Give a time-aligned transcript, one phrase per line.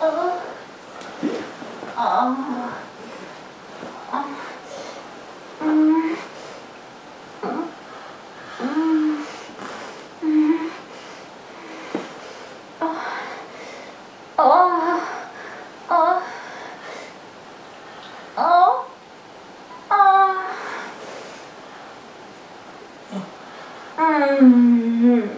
[0.00, 0.06] 어,
[1.96, 2.00] 어,
[4.12, 4.24] 어,
[5.62, 6.16] 음,
[7.42, 7.68] 음,
[8.60, 9.26] 음,
[10.22, 10.70] 음,
[12.80, 14.44] 어, 어,
[15.88, 16.22] 어,
[18.36, 18.40] 어,
[19.90, 19.96] 어,
[24.40, 25.37] 음.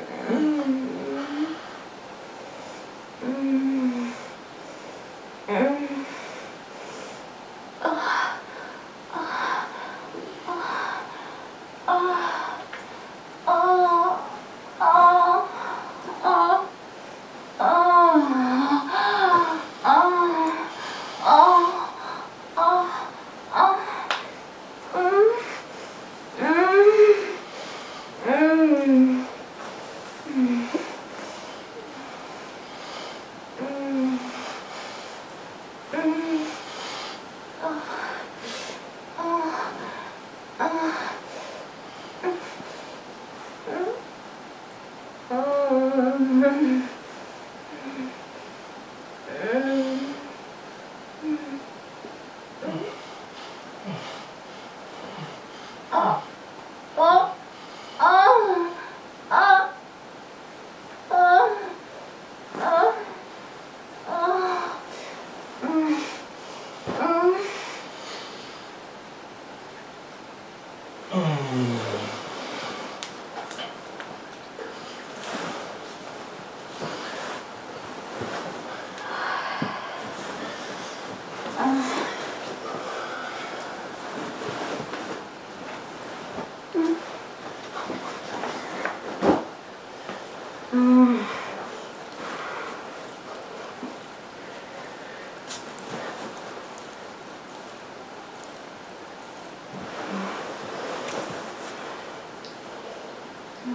[103.67, 103.75] 嗯。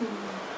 [0.00, 0.49] 嗯。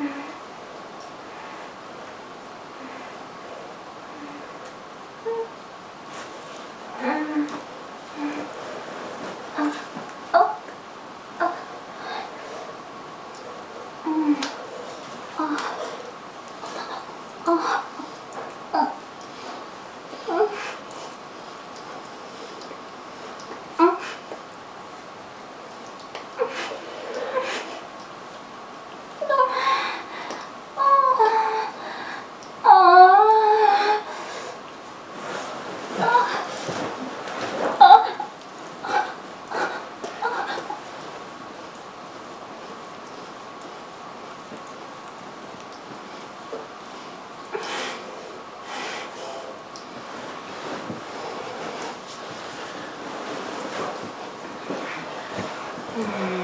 [0.00, 0.29] Mm-hmm.
[56.00, 56.39] Mm-hmm.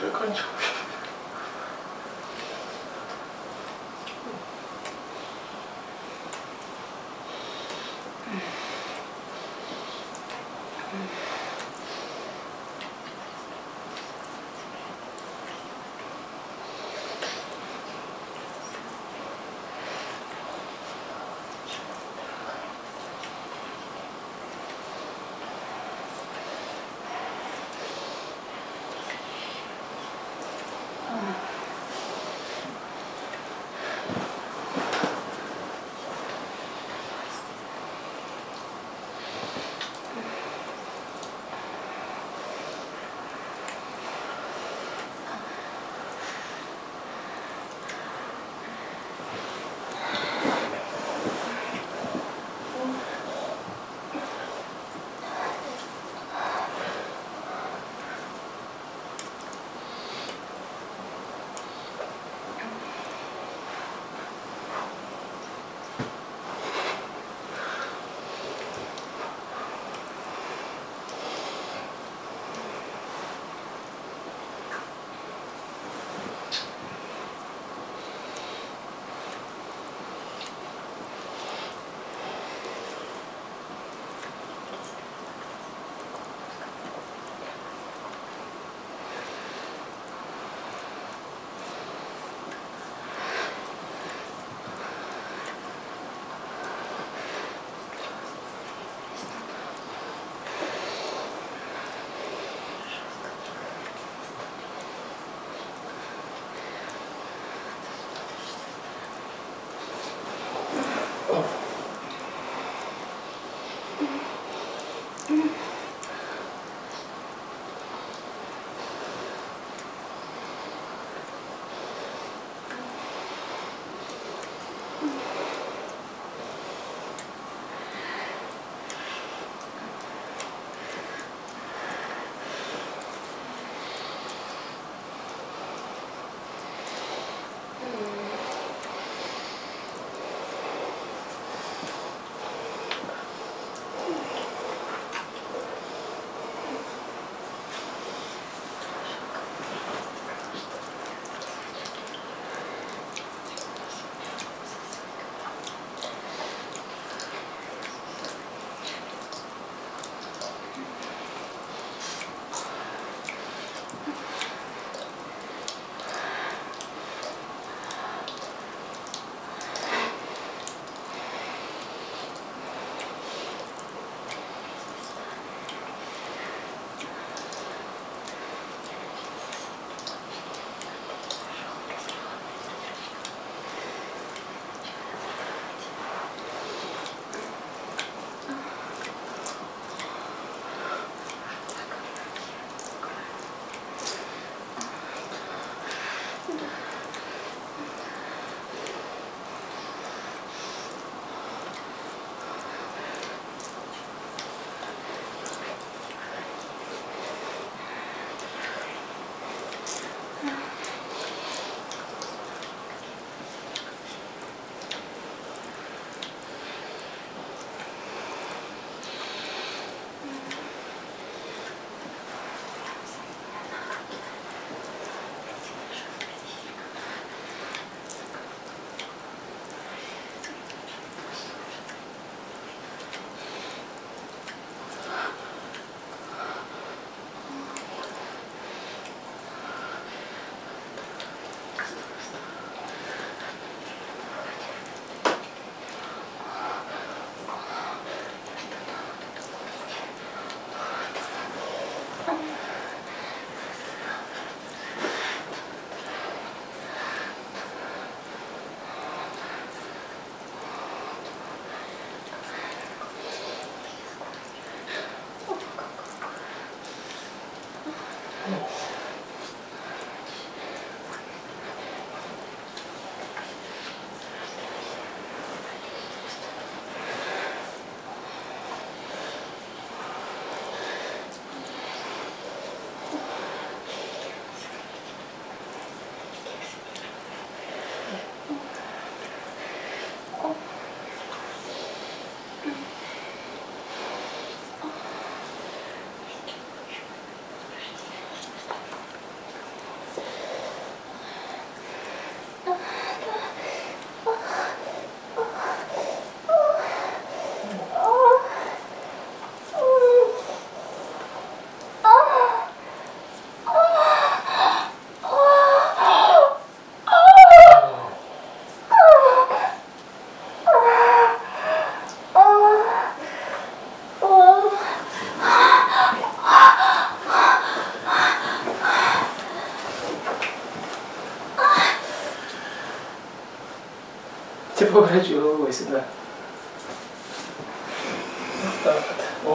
[0.00, 0.40] 这个感觉。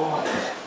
[0.07, 0.64] Oh.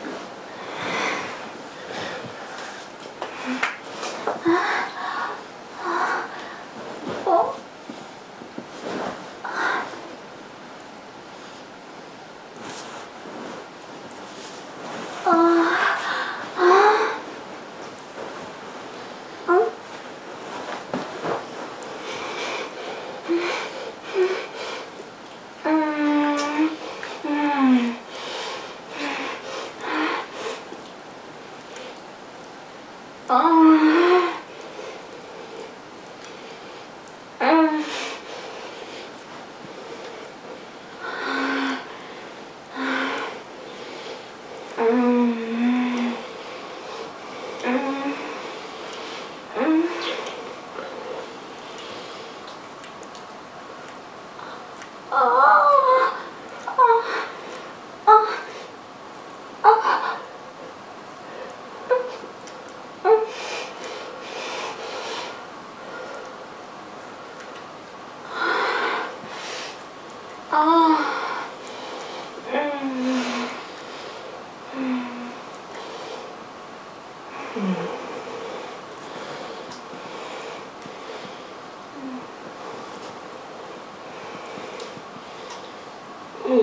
[55.11, 55.15] 哦。
[55.17, 55.68] Oh.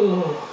[0.07, 0.46] Ooh.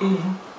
[0.00, 0.49] 嗯